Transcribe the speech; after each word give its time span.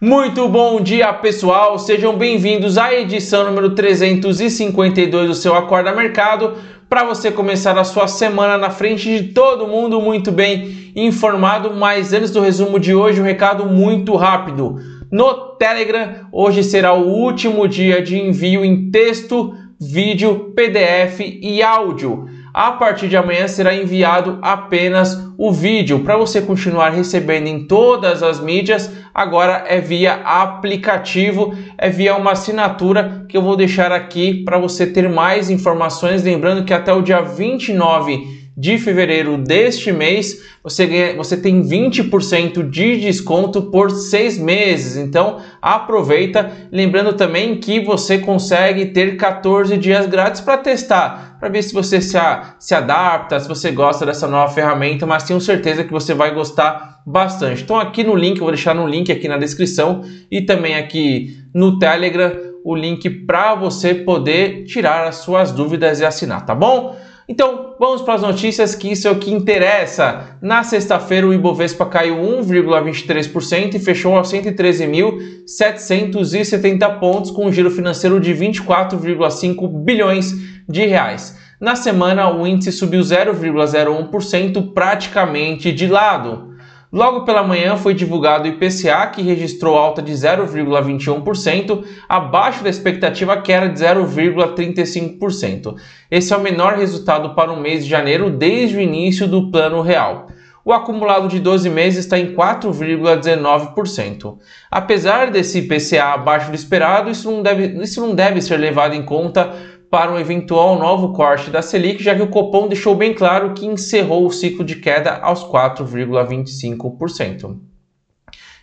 Muito 0.00 0.48
bom 0.48 0.80
dia, 0.80 1.12
pessoal. 1.12 1.76
Sejam 1.76 2.16
bem-vindos 2.16 2.78
à 2.78 2.94
edição 2.94 3.44
número 3.44 3.74
352 3.74 5.26
do 5.26 5.34
seu 5.34 5.56
Acorda 5.56 5.92
Mercado, 5.92 6.54
para 6.88 7.02
você 7.02 7.32
começar 7.32 7.76
a 7.76 7.82
sua 7.82 8.06
semana 8.06 8.56
na 8.56 8.70
frente 8.70 9.18
de 9.18 9.32
todo 9.32 9.66
mundo 9.66 10.00
muito 10.00 10.30
bem 10.30 10.92
informado. 10.94 11.74
Mas 11.74 12.12
antes 12.12 12.30
do 12.30 12.40
resumo 12.40 12.78
de 12.78 12.94
hoje, 12.94 13.20
um 13.20 13.24
recado 13.24 13.66
muito 13.66 14.14
rápido. 14.14 14.76
No 15.10 15.56
Telegram, 15.56 16.28
hoje 16.30 16.62
será 16.62 16.92
o 16.92 17.08
último 17.08 17.66
dia 17.66 18.00
de 18.00 18.16
envio 18.16 18.64
em 18.64 18.92
texto, 18.92 19.52
vídeo, 19.80 20.52
PDF 20.54 21.18
e 21.42 21.60
áudio. 21.60 22.28
A 22.52 22.72
partir 22.72 23.08
de 23.08 23.16
amanhã 23.16 23.46
será 23.46 23.74
enviado 23.74 24.38
apenas 24.42 25.28
o 25.36 25.52
vídeo 25.52 26.00
para 26.00 26.16
você 26.16 26.40
continuar 26.40 26.90
recebendo 26.90 27.46
em 27.46 27.66
todas 27.66 28.22
as 28.22 28.40
mídias. 28.40 28.90
Agora 29.14 29.64
é 29.68 29.80
via 29.80 30.14
aplicativo, 30.24 31.54
é 31.76 31.90
via 31.90 32.16
uma 32.16 32.32
assinatura 32.32 33.24
que 33.28 33.36
eu 33.36 33.42
vou 33.42 33.56
deixar 33.56 33.92
aqui 33.92 34.42
para 34.44 34.58
você 34.58 34.86
ter 34.86 35.08
mais 35.08 35.50
informações. 35.50 36.24
Lembrando 36.24 36.64
que 36.64 36.74
até 36.74 36.92
o 36.92 37.02
dia 37.02 37.20
29 37.20 38.38
de 38.58 38.76
fevereiro 38.76 39.38
deste 39.38 39.92
mês, 39.92 40.42
você, 40.64 40.84
ganha, 40.84 41.16
você 41.16 41.36
tem 41.36 41.62
20% 41.62 42.68
de 42.68 42.96
desconto 42.96 43.70
por 43.70 43.88
seis 43.92 44.36
meses. 44.36 44.96
Então 44.96 45.38
aproveita. 45.62 46.50
Lembrando 46.72 47.12
também 47.12 47.58
que 47.60 47.78
você 47.78 48.18
consegue 48.18 48.86
ter 48.86 49.16
14 49.16 49.76
dias 49.76 50.06
grátis 50.06 50.40
para 50.40 50.58
testar, 50.58 51.27
para 51.38 51.48
ver 51.48 51.62
se 51.62 51.72
você 51.72 52.00
se, 52.00 52.16
a, 52.16 52.54
se 52.58 52.74
adapta, 52.74 53.38
se 53.38 53.48
você 53.48 53.70
gosta 53.70 54.04
dessa 54.04 54.26
nova 54.26 54.52
ferramenta, 54.52 55.06
mas 55.06 55.24
tenho 55.24 55.40
certeza 55.40 55.84
que 55.84 55.92
você 55.92 56.14
vai 56.14 56.34
gostar 56.34 57.02
bastante. 57.06 57.62
Então 57.62 57.78
aqui 57.78 58.02
no 58.02 58.14
link, 58.14 58.38
eu 58.38 58.44
vou 58.44 58.52
deixar 58.52 58.74
no 58.74 58.86
link 58.86 59.12
aqui 59.12 59.28
na 59.28 59.38
descrição 59.38 60.02
e 60.30 60.42
também 60.42 60.76
aqui 60.76 61.38
no 61.54 61.78
Telegram 61.78 62.32
o 62.64 62.74
link 62.74 63.08
para 63.08 63.54
você 63.54 63.94
poder 63.94 64.64
tirar 64.64 65.06
as 65.06 65.16
suas 65.16 65.52
dúvidas 65.52 66.00
e 66.00 66.04
assinar, 66.04 66.44
tá 66.44 66.54
bom? 66.54 66.96
Então, 67.30 67.74
vamos 67.78 68.00
para 68.00 68.14
as 68.14 68.22
notícias 68.22 68.74
que 68.74 68.90
isso 68.90 69.06
é 69.06 69.10
o 69.10 69.18
que 69.18 69.30
interessa. 69.30 70.38
Na 70.40 70.64
sexta-feira, 70.64 71.26
o 71.26 71.34
Ibovespa 71.34 71.84
caiu 71.84 72.16
1,23% 72.16 73.74
e 73.74 73.78
fechou 73.78 74.16
aos 74.16 74.32
113.770 74.32 76.98
pontos, 76.98 77.30
com 77.30 77.44
um 77.44 77.52
giro 77.52 77.70
financeiro 77.70 78.18
de 78.18 78.34
24,5 78.34 79.68
bilhões 79.84 80.32
de 80.66 80.86
reais. 80.86 81.37
Na 81.60 81.74
semana, 81.74 82.30
o 82.30 82.46
índice 82.46 82.70
subiu 82.70 83.00
0,01%, 83.00 84.72
praticamente 84.72 85.72
de 85.72 85.88
lado. 85.88 86.54
Logo 86.92 87.24
pela 87.24 87.42
manhã 87.42 87.76
foi 87.76 87.94
divulgado 87.94 88.44
o 88.44 88.46
IPCA, 88.46 89.08
que 89.08 89.22
registrou 89.22 89.76
alta 89.76 90.00
de 90.00 90.12
0,21%, 90.12 91.82
abaixo 92.08 92.62
da 92.62 92.70
expectativa 92.70 93.42
que 93.42 93.52
era 93.52 93.68
de 93.68 93.80
0,35%. 93.80 95.74
Esse 96.08 96.32
é 96.32 96.36
o 96.36 96.40
menor 96.40 96.74
resultado 96.74 97.34
para 97.34 97.52
o 97.52 97.60
mês 97.60 97.82
de 97.82 97.90
janeiro 97.90 98.30
desde 98.30 98.76
o 98.76 98.80
início 98.80 99.26
do 99.26 99.50
Plano 99.50 99.82
Real. 99.82 100.28
O 100.64 100.72
acumulado 100.72 101.26
de 101.28 101.40
12 101.40 101.68
meses 101.68 102.04
está 102.04 102.16
em 102.18 102.36
4,19%. 102.36 104.38
Apesar 104.70 105.32
desse 105.32 105.58
IPCA 105.58 106.14
abaixo 106.14 106.50
do 106.50 106.54
esperado, 106.54 107.10
isso 107.10 107.28
não 107.30 107.42
deve, 107.42 107.82
isso 107.82 108.00
não 108.00 108.14
deve 108.14 108.40
ser 108.40 108.58
levado 108.58 108.94
em 108.94 109.02
conta 109.02 109.52
para 109.90 110.12
um 110.12 110.18
eventual 110.18 110.78
novo 110.78 111.14
corte 111.14 111.48
da 111.50 111.62
Selic, 111.62 112.02
já 112.02 112.14
que 112.14 112.20
o 112.22 112.28
Copom 112.28 112.68
deixou 112.68 112.94
bem 112.94 113.14
claro 113.14 113.54
que 113.54 113.64
encerrou 113.66 114.26
o 114.26 114.30
ciclo 114.30 114.62
de 114.64 114.76
queda 114.76 115.18
aos 115.22 115.42
4,25%. 115.44 117.56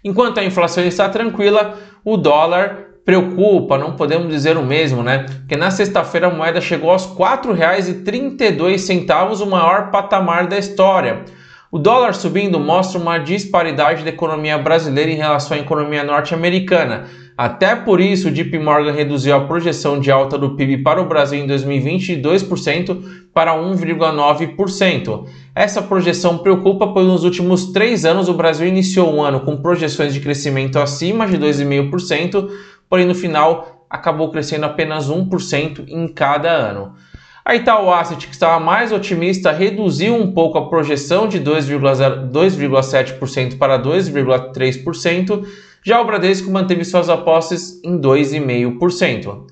Enquanto 0.03 0.39
a 0.39 0.45
inflação 0.45 0.83
está 0.83 1.09
tranquila, 1.09 1.79
o 2.03 2.15
dólar 2.15 2.89
preocupa, 3.03 3.75
não 3.77 3.95
podemos 3.95 4.29
dizer 4.29 4.57
o 4.57 4.63
mesmo, 4.63 5.01
né? 5.01 5.25
Porque 5.39 5.55
na 5.55 5.71
sexta-feira 5.71 6.27
a 6.27 6.33
moeda 6.33 6.61
chegou 6.61 6.91
aos 6.91 7.05
R$ 7.05 7.15
4,32, 7.15 9.41
o 9.41 9.45
maior 9.45 9.91
patamar 9.91 10.47
da 10.47 10.59
história. 10.59 11.23
O 11.71 11.80
dólar 11.80 12.14
subindo 12.14 12.59
mostra 12.59 12.99
uma 12.99 13.17
disparidade 13.17 14.03
da 14.03 14.09
economia 14.09 14.58
brasileira 14.58 15.11
em 15.11 15.15
relação 15.15 15.55
à 15.58 15.59
economia 15.59 16.03
norte-americana 16.03 17.05
até 17.37 17.75
por 17.75 17.99
isso, 17.99 18.29
o 18.29 18.31
JP 18.31 18.59
Morgan 18.59 18.93
reduziu 18.93 19.35
a 19.35 19.41
projeção 19.41 19.99
de 19.99 20.09
alta 20.09 20.37
do 20.37 20.51
PIB 20.51 20.83
para 20.83 21.01
o 21.01 21.05
Brasil 21.05 21.37
em 21.37 21.45
2020 21.45 22.15
de 22.15 22.21
2% 22.21 23.03
para 23.33 23.53
1,9%. 23.53 25.25
Essa 25.53 25.81
projeção 25.81 26.37
preocupa, 26.37 26.87
pois 26.87 27.05
nos 27.05 27.25
últimos 27.25 27.73
três 27.73 28.05
anos 28.05 28.29
o 28.29 28.33
Brasil 28.33 28.65
iniciou 28.65 29.13
um 29.13 29.21
ano 29.21 29.41
com 29.41 29.57
projeções 29.57 30.13
de 30.13 30.21
crescimento 30.21 30.79
acima 30.79 31.27
de 31.27 31.37
2,5%, 31.37 32.49
porém 32.89 33.05
no 33.05 33.13
final 33.13 33.85
acabou 33.89 34.31
crescendo 34.31 34.65
apenas 34.65 35.09
1% 35.09 35.89
em 35.89 36.07
cada 36.07 36.49
ano. 36.49 36.93
A 37.43 37.53
Itaú 37.53 37.91
Asset, 37.91 38.25
que 38.25 38.33
estava 38.33 38.63
mais 38.63 38.93
otimista, 38.93 39.52
reduziu 39.52 40.15
um 40.15 40.31
pouco 40.31 40.57
a 40.57 40.69
projeção 40.69 41.27
de 41.27 41.41
2,7% 41.41 43.57
para 43.57 43.77
2,3%, 43.77 45.45
já 45.85 46.01
o 46.01 46.05
Bradesco 46.05 46.49
manteve 46.49 46.83
suas 46.83 47.09
apostas 47.09 47.79
em 47.83 48.01
2,5%. 48.01 49.45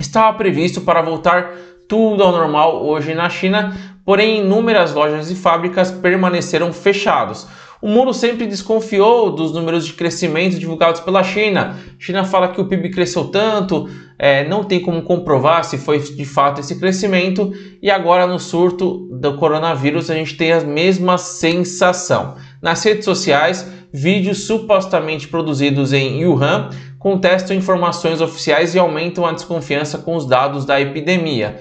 Estava 0.00 0.36
previsto 0.36 0.80
para 0.80 1.00
voltar 1.00 1.52
tudo 1.88 2.24
ao 2.24 2.32
normal 2.32 2.84
hoje 2.84 3.14
na 3.14 3.30
China, 3.30 3.72
porém 4.04 4.40
inúmeras 4.40 4.92
lojas 4.92 5.30
e 5.30 5.36
fábricas 5.36 5.92
permaneceram 5.92 6.72
fechados. 6.72 7.46
O 7.80 7.86
mundo 7.86 8.12
sempre 8.12 8.48
desconfiou 8.48 9.30
dos 9.30 9.52
números 9.52 9.86
de 9.86 9.92
crescimento 9.92 10.58
divulgados 10.58 11.00
pela 11.00 11.22
China. 11.22 11.76
A 11.76 12.02
China 12.02 12.24
fala 12.24 12.48
que 12.48 12.60
o 12.60 12.66
PIB 12.66 12.90
cresceu 12.90 13.26
tanto, 13.26 13.88
é, 14.18 14.42
não 14.48 14.64
tem 14.64 14.80
como 14.80 15.02
comprovar 15.02 15.62
se 15.62 15.78
foi 15.78 16.00
de 16.00 16.24
fato 16.24 16.60
esse 16.60 16.80
crescimento, 16.80 17.52
e 17.80 17.88
agora 17.88 18.26
no 18.26 18.40
surto 18.40 19.08
do 19.12 19.36
coronavírus 19.36 20.10
a 20.10 20.14
gente 20.14 20.36
tem 20.36 20.50
a 20.50 20.60
mesma 20.62 21.16
sensação. 21.16 22.34
Nas 22.60 22.82
redes 22.82 23.04
sociais, 23.04 23.77
vídeos 23.92 24.46
supostamente 24.46 25.28
produzidos 25.28 25.92
em 25.92 26.24
Wuhan 26.26 26.70
contestam 26.98 27.56
informações 27.56 28.20
oficiais 28.20 28.74
e 28.74 28.78
aumentam 28.78 29.24
a 29.24 29.32
desconfiança 29.32 29.98
com 29.98 30.16
os 30.16 30.26
dados 30.26 30.64
da 30.64 30.80
epidemia. 30.80 31.60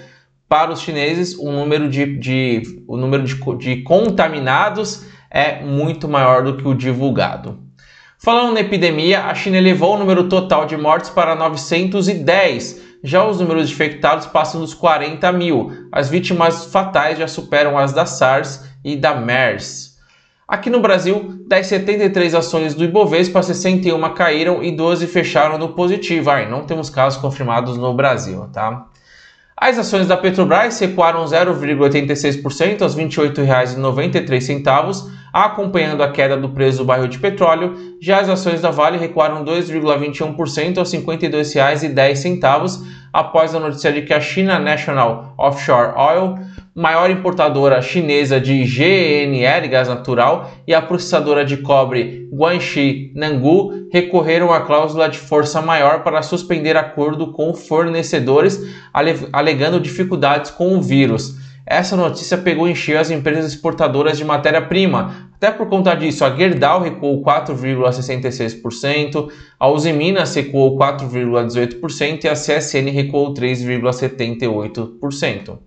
Para 0.49 0.71
os 0.71 0.81
chineses, 0.81 1.37
o 1.37 1.51
número 1.51 1.89
de, 1.89 2.17
de 2.17 2.83
o 2.87 2.97
número 2.97 3.23
de, 3.23 3.35
de 3.57 3.83
contaminados 3.83 5.05
é 5.29 5.61
muito 5.61 6.07
maior 6.07 6.43
do 6.43 6.55
que 6.55 6.67
o 6.67 6.73
divulgado. 6.73 7.59
Falando 8.19 8.53
na 8.53 8.61
epidemia, 8.61 9.25
a 9.25 9.35
China 9.35 9.57
elevou 9.57 9.95
o 9.95 9.99
número 9.99 10.27
total 10.27 10.65
de 10.65 10.75
mortes 10.75 11.09
para 11.09 11.35
910. 11.35 12.81
Já 13.03 13.23
os 13.23 13.39
números 13.39 13.67
de 13.67 13.75
infectados 13.75 14.25
passam 14.25 14.59
dos 14.59 14.73
40 14.73 15.31
mil. 15.33 15.71
As 15.91 16.09
vítimas 16.09 16.65
fatais 16.65 17.19
já 17.19 17.27
superam 17.27 17.77
as 17.77 17.93
da 17.93 18.07
SARS 18.07 18.65
e 18.83 18.95
da 18.95 19.13
MERS. 19.13 19.86
Aqui 20.47 20.69
no 20.69 20.79
Brasil, 20.79 21.43
das 21.45 21.67
73 21.67 22.33
ações 22.33 22.73
do 22.73 22.85
Ibovespa, 22.85 23.43
61 23.43 24.13
caíram 24.13 24.63
e 24.63 24.71
12 24.71 25.05
fecharam 25.07 25.57
no 25.57 25.73
positivo. 25.73 26.29
Ai, 26.29 26.49
não 26.49 26.63
temos 26.63 26.89
casos 26.89 27.19
confirmados 27.19 27.77
no 27.77 27.93
Brasil, 27.93 28.47
tá? 28.53 28.85
As 29.57 29.77
ações 29.77 30.07
da 30.07 30.15
Petrobras 30.15 30.79
recuaram 30.79 31.25
0,86% 31.25 32.81
aos 32.81 32.95
R$ 32.95 33.07
28,93, 33.07 35.11
acompanhando 35.33 36.01
a 36.01 36.11
queda 36.11 36.37
do 36.37 36.47
preço 36.47 36.77
do 36.77 36.85
barril 36.85 37.09
de 37.09 37.19
petróleo. 37.19 37.75
Já 37.99 38.21
as 38.21 38.29
ações 38.29 38.61
da 38.61 38.71
Vale 38.71 38.97
recuaram 38.97 39.43
2,21% 39.43 40.77
aos 40.77 40.93
R$ 40.93 40.99
52,10, 40.99 42.85
após 43.11 43.53
a 43.53 43.59
notícia 43.59 43.91
de 43.91 44.03
que 44.03 44.13
a 44.13 44.21
China 44.21 44.57
National 44.59 45.33
Offshore 45.37 45.91
Oil 45.97 46.39
maior 46.77 47.09
importadora 47.09 47.81
chinesa 47.81 48.39
de 48.39 48.63
GNL, 48.63 49.67
gás 49.67 49.87
natural, 49.87 50.51
e 50.67 50.75
a 50.75 50.81
processadora 50.81 51.43
de 51.43 51.57
cobre 51.57 52.29
Guangxi 52.31 53.11
Nangu 53.15 53.87
recorreram 53.91 54.53
à 54.53 54.61
cláusula 54.61 55.09
de 55.09 55.17
força 55.17 55.59
maior 55.59 56.03
para 56.03 56.21
suspender 56.21 56.77
acordo 56.77 57.31
com 57.31 57.51
fornecedores, 57.55 58.61
alegando 59.33 59.79
dificuldades 59.79 60.51
com 60.51 60.77
o 60.77 60.81
vírus. 60.81 61.35
Essa 61.65 61.97
notícia 61.97 62.37
pegou 62.37 62.67
em 62.67 62.75
cheio 62.75 62.99
as 62.99 63.09
empresas 63.09 63.53
exportadoras 63.53 64.15
de 64.15 64.23
matéria-prima. 64.23 65.31
Até 65.35 65.49
por 65.49 65.67
conta 65.67 65.95
disso, 65.95 66.23
a 66.23 66.29
Gerdau 66.29 66.81
recuou 66.81 67.23
4,66%, 67.23 69.31
a 69.59 69.67
Uzi 69.67 69.91
Minas 69.91 70.35
recuou 70.35 70.77
4,18% 70.77 72.23
e 72.23 72.27
a 72.27 72.33
CSN 72.33 72.91
recuou 72.91 73.33
3,78%. 73.33 75.66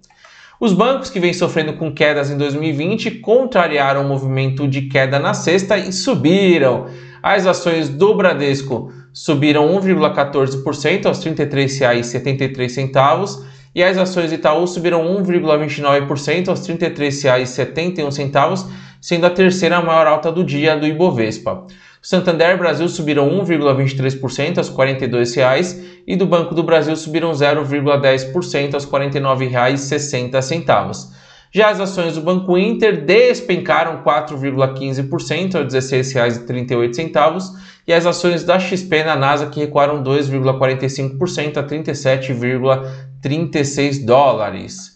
Os 0.60 0.72
bancos 0.74 1.08
que 1.08 1.18
vêm 1.18 1.32
sofrendo 1.32 1.72
com 1.72 1.90
quedas 1.90 2.30
em 2.30 2.36
2020 2.36 3.12
contrariaram 3.12 4.04
o 4.04 4.08
movimento 4.08 4.68
de 4.68 4.82
queda 4.82 5.18
na 5.18 5.32
sexta 5.32 5.78
e 5.78 5.90
subiram. 5.90 6.84
As 7.22 7.46
ações 7.46 7.88
do 7.88 8.14
Bradesco 8.14 8.92
subiram 9.10 9.74
1,14% 9.80 11.06
aos 11.06 11.24
R$ 11.24 11.32
33,73 11.32 13.42
e 13.74 13.82
as 13.82 13.96
ações 13.96 14.32
Itaú 14.32 14.66
subiram 14.66 15.02
1,29% 15.24 16.48
aos 16.48 16.68
R$ 16.68 16.76
33,71, 16.76 18.66
sendo 19.00 19.24
a 19.24 19.30
terceira 19.30 19.80
maior 19.80 20.06
alta 20.06 20.30
do 20.30 20.44
dia 20.44 20.76
do 20.76 20.86
Ibovespa. 20.86 21.64
Santander 22.02 22.56
Brasil 22.56 22.88
subiram 22.88 23.28
1,23% 23.28 24.56
aos 24.56 24.68
R$ 24.68 24.74
42,00 24.74 26.00
e 26.06 26.16
do 26.16 26.24
Banco 26.26 26.54
do 26.54 26.62
Brasil 26.62 26.96
subiram 26.96 27.30
0,10% 27.32 28.74
aos 28.74 28.84
R$ 28.84 28.90
49,60. 28.90 31.10
Já 31.52 31.68
as 31.68 31.80
ações 31.80 32.14
do 32.14 32.22
Banco 32.22 32.56
Inter 32.56 33.04
despencaram 33.04 34.02
4,15% 34.02 35.56
a 35.56 35.58
R$ 35.58 35.66
16,38 35.66 37.42
e 37.86 37.92
as 37.92 38.06
ações 38.06 38.44
da 38.44 38.58
XP 38.58 39.04
na 39.04 39.16
NASA 39.16 39.44
que 39.46 39.60
recuaram 39.60 40.02
2,45% 40.02 41.58
a 41.58 41.64
37,36 41.64 44.06
dólares. 44.06 44.89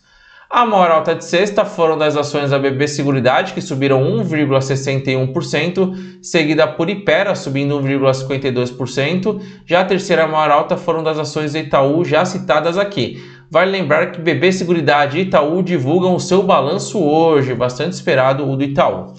A 0.54 0.64
maior 0.64 0.92
alta 0.92 1.16
de 1.16 1.24
sexta 1.24 1.64
foram 1.64 1.98
das 1.98 2.16
ações 2.16 2.50
da 2.52 2.60
BB 2.60 2.86
Seguridade, 2.86 3.54
que 3.54 3.60
subiram 3.60 4.00
1,61%, 4.22 6.20
seguida 6.22 6.64
por 6.64 6.88
Ipera, 6.88 7.34
subindo 7.34 7.76
1,52%. 7.80 9.40
Já 9.66 9.80
a 9.80 9.84
terceira 9.84 10.28
maior 10.28 10.52
alta 10.52 10.76
foram 10.76 11.02
das 11.02 11.18
ações 11.18 11.56
Itaú, 11.56 12.04
já 12.04 12.24
citadas 12.24 12.78
aqui. 12.78 13.20
Vale 13.50 13.72
lembrar 13.72 14.12
que 14.12 14.20
BB 14.20 14.52
Seguridade 14.52 15.18
e 15.18 15.22
Itaú 15.22 15.60
divulgam 15.60 16.14
o 16.14 16.20
seu 16.20 16.44
balanço 16.44 17.02
hoje, 17.02 17.52
bastante 17.52 17.94
esperado 17.94 18.48
o 18.48 18.56
do 18.56 18.62
Itaú. 18.62 19.12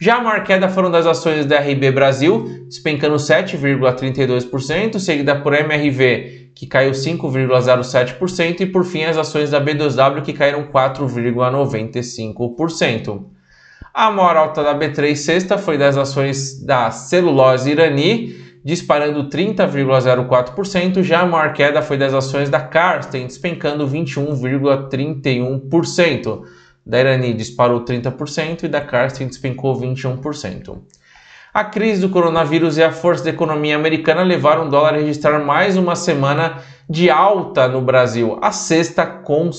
Já 0.00 0.16
a 0.16 0.20
maior 0.20 0.42
queda 0.42 0.68
foram 0.68 0.90
das 0.90 1.06
ações 1.06 1.46
da 1.46 1.60
RB 1.60 1.92
Brasil, 1.92 2.64
despencando 2.66 3.14
7,32%, 3.14 4.98
seguida 4.98 5.36
por 5.36 5.54
MRV, 5.54 6.39
que 6.60 6.66
caiu 6.66 6.92
5,07%, 6.92 8.60
e 8.60 8.66
por 8.66 8.84
fim 8.84 9.04
as 9.04 9.16
ações 9.16 9.50
da 9.50 9.58
B2W, 9.58 10.20
que 10.20 10.34
caíram 10.34 10.64
4,95%. 10.64 13.24
A 13.94 14.10
maior 14.10 14.36
alta 14.36 14.62
da 14.62 14.78
B3 14.78 15.16
sexta 15.16 15.56
foi 15.56 15.78
das 15.78 15.96
ações 15.96 16.62
da 16.62 16.90
celulose 16.90 17.70
Irani, 17.70 18.36
disparando 18.62 19.30
30,04%, 19.30 21.02
já 21.02 21.20
a 21.20 21.26
maior 21.26 21.54
queda 21.54 21.80
foi 21.80 21.96
das 21.96 22.12
ações 22.12 22.50
da 22.50 22.60
Karsten, 22.60 23.26
despencando 23.26 23.88
21,31%. 23.88 26.42
Da 26.84 27.00
Irani 27.00 27.32
disparou 27.32 27.86
30% 27.86 28.64
e 28.64 28.68
da 28.68 28.82
Karsten 28.82 29.28
despencou 29.28 29.80
21%. 29.80 30.76
A 31.52 31.64
crise 31.64 32.00
do 32.00 32.10
coronavírus 32.10 32.78
e 32.78 32.82
a 32.82 32.92
força 32.92 33.24
da 33.24 33.30
economia 33.30 33.74
americana 33.74 34.22
levaram 34.22 34.66
o 34.66 34.70
dólar 34.70 34.94
a 34.94 34.98
registrar 34.98 35.44
mais 35.44 35.76
uma 35.76 35.96
semana 35.96 36.58
de 36.88 37.10
alta 37.10 37.66
no 37.66 37.80
Brasil, 37.80 38.38
a 38.40 38.52
sexta 38.52 39.04
consecutiva. 39.04 39.58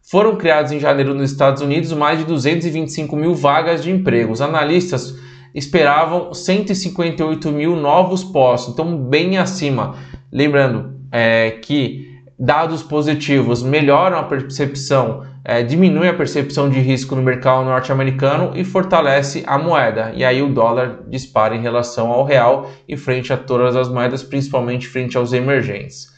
Foram 0.00 0.36
criados 0.36 0.70
em 0.70 0.78
janeiro 0.78 1.12
nos 1.14 1.32
Estados 1.32 1.60
Unidos 1.62 1.92
mais 1.92 2.20
de 2.20 2.24
225 2.26 3.16
mil 3.16 3.34
vagas 3.34 3.82
de 3.82 3.90
emprego. 3.90 4.32
Os 4.32 4.40
analistas 4.40 5.16
esperavam 5.52 6.32
158 6.32 7.50
mil 7.50 7.74
novos 7.74 8.22
postos, 8.22 8.74
então 8.74 8.96
bem 8.96 9.36
acima. 9.36 9.96
Lembrando 10.30 10.94
é, 11.10 11.58
que 11.60 12.20
dados 12.38 12.84
positivos 12.84 13.64
melhoram 13.64 14.16
a 14.16 14.22
percepção, 14.22 15.24
é, 15.44 15.62
diminui 15.62 16.08
a 16.08 16.14
percepção 16.14 16.70
de 16.70 16.78
risco 16.78 17.16
no 17.16 17.22
mercado 17.22 17.64
norte-americano 17.64 18.52
e 18.54 18.64
fortalece 18.64 19.42
a 19.46 19.58
moeda. 19.58 20.12
E 20.14 20.24
aí 20.24 20.40
o 20.40 20.52
dólar 20.52 21.00
dispara 21.08 21.56
em 21.56 21.60
relação 21.60 22.10
ao 22.10 22.24
real 22.24 22.70
e 22.88 22.96
frente 22.96 23.32
a 23.32 23.36
todas 23.36 23.74
as 23.74 23.88
moedas, 23.88 24.22
principalmente 24.22 24.86
frente 24.86 25.16
aos 25.16 25.32
emergentes. 25.32 26.12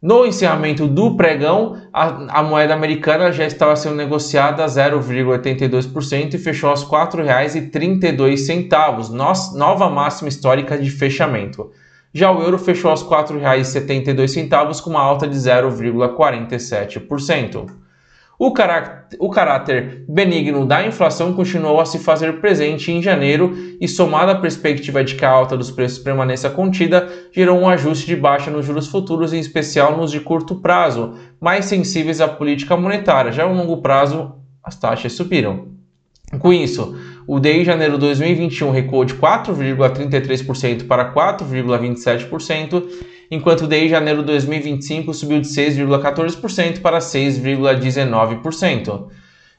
No 0.00 0.24
encerramento 0.24 0.86
do 0.86 1.16
pregão, 1.16 1.76
a, 1.92 2.38
a, 2.38 2.42
moeda 2.42 2.72
americana 2.72 3.32
já 3.32 3.44
estava 3.44 3.74
sendo 3.74 3.96
negociada 3.96 4.62
a 4.62 4.68
0,82% 4.68 6.34
e 6.34 6.38
fechou 6.38 6.70
aos 6.70 6.84
R$ 6.84 6.90
4,32, 6.90 9.56
nova 9.56 9.90
máxima 9.90 10.28
histórica 10.28 10.78
de 10.78 10.88
fechamento. 10.88 11.72
Já 12.14 12.30
o 12.30 12.40
euro 12.40 12.58
fechou 12.58 12.92
aos 12.92 13.02
R$ 13.02 13.08
4,72 13.08 14.80
com 14.80 14.90
uma 14.90 15.00
alta 15.00 15.26
de 15.26 15.36
0,47%. 15.36 17.87
O, 18.38 18.52
o 19.18 19.30
caráter 19.30 20.04
benigno 20.08 20.64
da 20.64 20.86
inflação 20.86 21.32
continuou 21.32 21.80
a 21.80 21.84
se 21.84 21.98
fazer 21.98 22.40
presente 22.40 22.92
em 22.92 23.02
janeiro 23.02 23.52
e, 23.80 23.88
somado 23.88 24.30
à 24.30 24.36
perspectiva 24.36 25.02
de 25.02 25.16
que 25.16 25.24
a 25.24 25.30
alta 25.30 25.56
dos 25.56 25.72
preços 25.72 25.98
permaneça 25.98 26.48
contida, 26.48 27.08
gerou 27.32 27.58
um 27.58 27.68
ajuste 27.68 28.06
de 28.06 28.14
baixa 28.14 28.48
nos 28.48 28.64
juros 28.64 28.86
futuros, 28.86 29.32
em 29.32 29.40
especial 29.40 29.96
nos 29.96 30.12
de 30.12 30.20
curto 30.20 30.54
prazo, 30.54 31.14
mais 31.40 31.64
sensíveis 31.64 32.20
à 32.20 32.28
política 32.28 32.76
monetária. 32.76 33.32
Já 33.32 33.44
no 33.44 33.56
longo 33.56 33.78
prazo, 33.78 34.36
as 34.62 34.76
taxas 34.76 35.14
subiram. 35.14 35.76
Com 36.38 36.52
isso, 36.52 36.96
o 37.26 37.40
DI 37.40 37.64
janeiro 37.64 37.94
de 37.94 38.00
2021 38.00 38.70
recuou 38.70 39.04
de 39.04 39.14
4,33% 39.14 40.86
para 40.86 41.12
4,27%, 41.12 42.84
enquanto 43.30 43.66
DI 43.66 43.88
janeiro 43.88 44.20
de 44.20 44.26
2025 44.26 45.14
subiu 45.14 45.40
de 45.40 45.48
6,14% 45.48 46.80
para 46.80 46.98
6,19%. 46.98 49.06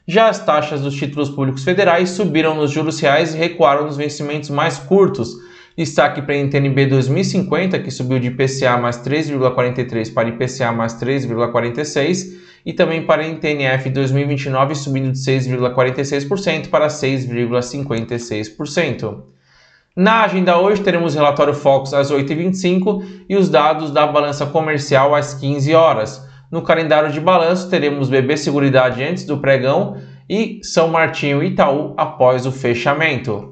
Já 0.06 0.28
as 0.28 0.44
taxas 0.44 0.80
dos 0.80 0.96
títulos 0.96 1.30
públicos 1.30 1.62
federais 1.62 2.10
subiram 2.10 2.54
nos 2.54 2.70
juros 2.70 2.98
reais 3.00 3.34
e 3.34 3.38
recuaram 3.38 3.86
nos 3.86 3.96
vencimentos 3.96 4.50
mais 4.50 4.78
curtos, 4.78 5.36
Destaque 5.80 6.20
para 6.20 6.34
a 6.34 6.38
NTNB 6.38 6.86
2050, 6.86 7.78
que 7.78 7.90
subiu 7.90 8.18
de 8.18 8.26
IPCA 8.26 8.76
mais 8.76 8.98
3,43 8.98 10.12
para 10.12 10.28
IPCA 10.28 10.72
mais 10.72 10.92
3,46, 11.00 12.38
e 12.66 12.74
também 12.74 13.06
para 13.06 13.22
a 13.22 13.26
NTNF 13.26 13.88
2029, 13.88 14.74
subindo 14.74 15.12
de 15.12 15.18
6,46% 15.18 16.68
para 16.68 16.88
6,56%. 16.88 19.22
Na 19.96 20.22
agenda 20.22 20.56
hoje 20.56 20.82
teremos 20.82 21.16
relatório 21.16 21.52
Focus 21.52 21.92
às 21.92 22.12
8h25 22.12 23.24
e 23.28 23.36
os 23.36 23.48
dados 23.48 23.90
da 23.90 24.06
balança 24.06 24.46
comercial 24.46 25.16
às 25.16 25.34
15 25.34 25.74
horas. 25.74 26.24
No 26.50 26.62
calendário 26.62 27.10
de 27.10 27.20
balanço 27.20 27.68
teremos 27.68 28.08
BB 28.08 28.36
Seguridade 28.36 29.02
antes 29.02 29.24
do 29.24 29.38
pregão 29.38 29.96
e 30.28 30.60
São 30.62 30.86
Martinho 30.86 31.42
Itaú 31.42 31.92
após 31.96 32.46
o 32.46 32.52
fechamento. 32.52 33.50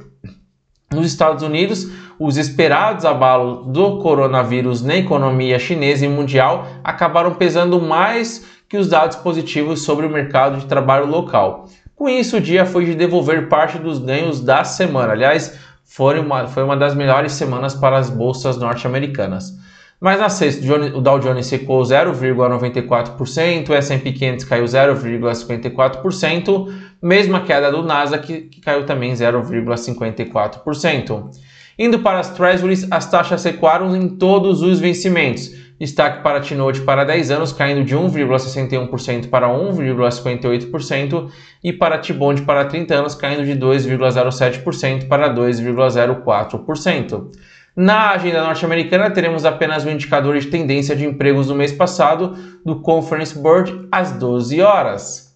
Nos 0.94 1.08
Estados 1.08 1.42
Unidos, 1.42 1.90
os 2.20 2.36
esperados 2.36 3.04
abalos 3.04 3.66
do 3.72 3.98
coronavírus 3.98 4.80
na 4.80 4.96
economia 4.96 5.58
chinesa 5.58 6.06
e 6.06 6.08
mundial 6.08 6.68
acabaram 6.84 7.34
pesando 7.34 7.80
mais 7.80 8.46
que 8.68 8.76
os 8.76 8.88
dados 8.88 9.16
positivos 9.16 9.82
sobre 9.82 10.06
o 10.06 10.10
mercado 10.10 10.58
de 10.58 10.66
trabalho 10.66 11.06
local. 11.06 11.66
Com 11.98 12.08
isso, 12.08 12.36
o 12.36 12.40
dia 12.40 12.64
foi 12.64 12.84
de 12.84 12.94
devolver 12.94 13.48
parte 13.48 13.76
dos 13.76 13.98
ganhos 13.98 14.40
da 14.40 14.62
semana. 14.62 15.14
Aliás, 15.14 15.58
foi 15.88 16.20
uma, 16.20 16.46
foi 16.46 16.62
uma 16.62 16.76
das 16.76 16.94
melhores 16.94 17.32
semanas 17.32 17.74
para 17.74 17.96
as 17.96 18.10
bolsas 18.10 18.58
norte-americanas. 18.58 19.56
Mas 19.98 20.20
na 20.20 20.28
sexta, 20.28 20.62
o 20.94 21.00
Dow 21.00 21.18
Jones 21.18 21.46
secou 21.46 21.82
0,94%, 21.82 23.68
o 23.68 23.74
S&P 23.74 24.12
500 24.12 24.44
caiu 24.44 24.64
0,54%, 24.64 26.72
mesma 27.02 27.40
queda 27.40 27.72
do 27.72 27.82
Nasdaq, 27.82 28.42
que, 28.42 28.60
caiu 28.60 28.86
também 28.86 29.12
0,54%. 29.12 31.30
Indo 31.76 31.98
para 32.00 32.20
as 32.20 32.30
Treasuries, 32.30 32.86
as 32.90 33.10
taxas 33.10 33.42
recuaram 33.42 33.96
em 33.96 34.08
todos 34.08 34.62
os 34.62 34.78
vencimentos. 34.78 35.50
Destaque 35.78 36.22
para 36.22 36.38
a 36.38 36.40
T-Note 36.40 36.80
para 36.80 37.04
10 37.04 37.30
anos, 37.30 37.52
caindo 37.52 37.84
de 37.84 37.94
1,61% 37.94 39.28
para 39.28 39.48
1,58%, 39.48 41.30
e 41.62 41.72
para 41.72 41.94
a 41.94 41.98
T-Bond 41.98 42.42
para 42.42 42.64
30 42.64 42.94
anos, 42.94 43.14
caindo 43.14 43.44
de 43.44 43.54
2,07% 43.54 45.06
para 45.06 45.32
2,04%. 45.32 47.30
Na 47.76 48.10
agenda 48.10 48.42
norte-americana, 48.42 49.08
teremos 49.08 49.44
apenas 49.44 49.84
o 49.84 49.90
indicador 49.90 50.36
de 50.36 50.48
tendência 50.48 50.96
de 50.96 51.06
empregos 51.06 51.46
do 51.46 51.54
mês 51.54 51.70
passado 51.70 52.36
do 52.64 52.80
Conference 52.80 53.38
Board 53.38 53.86
às 53.92 54.10
12 54.10 54.60
horas. 54.60 55.28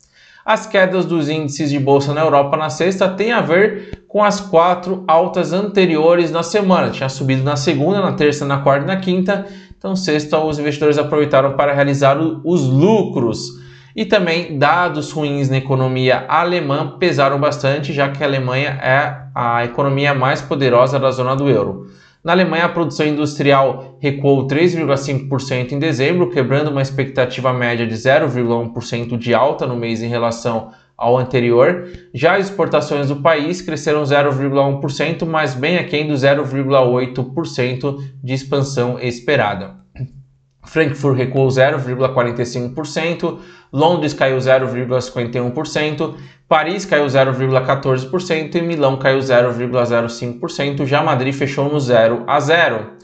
As 0.44 0.66
quedas 0.66 1.06
dos 1.06 1.28
índices 1.28 1.70
de 1.70 1.78
bolsa 1.78 2.12
na 2.12 2.22
Europa 2.22 2.56
na 2.56 2.68
sexta 2.68 3.08
têm 3.08 3.30
a 3.30 3.40
ver 3.40 4.02
com 4.08 4.24
as 4.24 4.40
quatro 4.40 5.04
altas 5.06 5.52
anteriores 5.52 6.32
na 6.32 6.42
semana. 6.42 6.90
Tinha 6.90 7.08
subido 7.08 7.44
na 7.44 7.54
segunda, 7.54 8.00
na 8.00 8.12
terça, 8.14 8.44
na 8.44 8.58
quarta 8.58 8.84
e 8.84 8.88
na 8.88 8.96
quinta. 8.96 9.46
Então, 9.82 9.96
sexta, 9.96 10.38
os 10.38 10.60
investidores 10.60 10.96
aproveitaram 10.96 11.54
para 11.54 11.72
realizar 11.72 12.16
os 12.16 12.62
lucros. 12.68 13.60
E 13.96 14.04
também 14.04 14.56
dados 14.56 15.10
ruins 15.10 15.50
na 15.50 15.56
economia 15.56 16.24
alemã 16.28 16.96
pesaram 17.00 17.36
bastante, 17.40 17.92
já 17.92 18.08
que 18.08 18.22
a 18.22 18.26
Alemanha 18.28 18.78
é 18.80 19.22
a 19.34 19.64
economia 19.64 20.14
mais 20.14 20.40
poderosa 20.40 21.00
da 21.00 21.10
zona 21.10 21.34
do 21.34 21.50
euro. 21.50 21.88
Na 22.22 22.30
Alemanha, 22.30 22.66
a 22.66 22.68
produção 22.68 23.04
industrial 23.04 23.96
recuou 23.98 24.46
3,5% 24.46 25.72
em 25.72 25.80
dezembro, 25.80 26.30
quebrando 26.30 26.70
uma 26.70 26.80
expectativa 26.80 27.52
média 27.52 27.84
de 27.84 27.94
0,1% 27.96 29.18
de 29.18 29.34
alta 29.34 29.66
no 29.66 29.74
mês 29.74 30.00
em 30.00 30.08
relação 30.08 30.70
ao 30.96 31.18
anterior. 31.18 31.88
Já 32.14 32.36
as 32.36 32.46
exportações 32.46 33.08
do 33.08 33.16
país 33.16 33.60
cresceram 33.62 34.02
0,1%, 34.02 35.26
mas 35.26 35.54
bem 35.54 35.78
aquém 35.78 36.06
do 36.06 36.14
0,8% 36.14 38.04
de 38.22 38.32
expansão 38.32 38.98
esperada. 38.98 39.82
Frankfurt 40.64 41.16
recuou 41.16 41.48
0,45%, 41.48 43.38
Londres 43.72 44.14
caiu 44.14 44.38
0,51%, 44.38 46.14
Paris 46.48 46.84
caiu 46.84 47.06
0,14% 47.06 48.54
e 48.54 48.62
Milão 48.62 48.96
caiu 48.96 49.18
0,05%, 49.18 50.86
já 50.86 51.02
Madrid 51.02 51.34
fechou 51.34 51.68
no 51.68 51.80
0 51.80 52.22
a 52.26 52.38
0. 52.38 53.01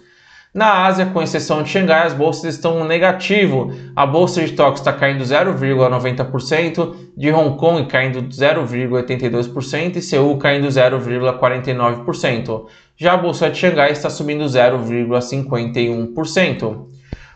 Na 0.54 0.86
Ásia, 0.86 1.04
com 1.06 1.22
exceção 1.22 1.62
de 1.62 1.68
Xangai, 1.68 2.06
as 2.06 2.14
bolsas 2.14 2.54
estão 2.54 2.82
negativo. 2.84 3.70
A 3.94 4.06
bolsa 4.06 4.42
de 4.42 4.52
Tóquio 4.52 4.78
está 4.78 4.90
caindo 4.92 5.22
0,90%, 5.22 6.94
de 7.14 7.30
Hong 7.30 7.58
Kong 7.58 7.84
caindo 7.86 8.22
0,82% 8.22 9.96
e 9.96 10.02
Seul 10.02 10.38
caindo 10.38 10.68
0,49%. 10.68 12.64
Já 12.96 13.12
a 13.12 13.18
bolsa 13.18 13.50
de 13.50 13.58
Xangai 13.58 13.92
está 13.92 14.08
subindo 14.08 14.44
0,51%. 14.44 16.88